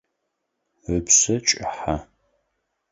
[0.95, 1.95] Ыпшъэ кӏыхьэ.